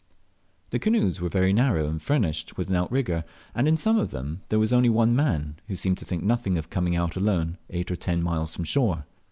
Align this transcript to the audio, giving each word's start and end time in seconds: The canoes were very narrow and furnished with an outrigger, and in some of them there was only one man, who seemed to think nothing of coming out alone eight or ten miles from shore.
The 0.71 0.79
canoes 0.79 1.21
were 1.21 1.29
very 1.29 1.53
narrow 1.53 1.87
and 1.87 2.01
furnished 2.01 2.57
with 2.57 2.71
an 2.71 2.75
outrigger, 2.75 3.23
and 3.53 3.67
in 3.67 3.77
some 3.77 3.99
of 3.99 4.09
them 4.09 4.41
there 4.49 4.57
was 4.57 4.73
only 4.73 4.89
one 4.89 5.15
man, 5.15 5.57
who 5.67 5.75
seemed 5.75 5.99
to 5.99 6.05
think 6.05 6.23
nothing 6.23 6.57
of 6.57 6.71
coming 6.71 6.95
out 6.95 7.15
alone 7.15 7.59
eight 7.69 7.91
or 7.91 7.95
ten 7.95 8.23
miles 8.23 8.55
from 8.55 8.63
shore. 8.65 9.05